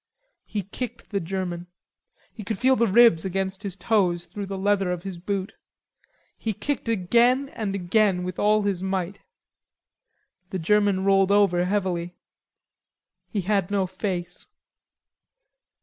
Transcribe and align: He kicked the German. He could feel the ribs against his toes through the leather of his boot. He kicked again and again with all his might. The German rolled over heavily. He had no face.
He 0.47 0.63
kicked 0.63 1.11
the 1.11 1.19
German. 1.19 1.67
He 2.33 2.43
could 2.43 2.57
feel 2.57 2.75
the 2.75 2.87
ribs 2.87 3.23
against 3.23 3.61
his 3.61 3.75
toes 3.75 4.25
through 4.25 4.47
the 4.47 4.57
leather 4.57 4.91
of 4.91 5.03
his 5.03 5.19
boot. 5.19 5.53
He 6.35 6.53
kicked 6.53 6.87
again 6.89 7.49
and 7.49 7.75
again 7.75 8.23
with 8.23 8.39
all 8.39 8.63
his 8.63 8.81
might. 8.81 9.19
The 10.49 10.57
German 10.57 11.03
rolled 11.05 11.31
over 11.31 11.65
heavily. 11.65 12.15
He 13.29 13.41
had 13.41 13.69
no 13.69 13.85
face. 13.85 14.47